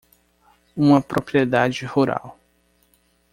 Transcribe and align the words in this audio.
Uma 0.75 0.99
propriedade 0.99 1.85
rural. 1.85 2.35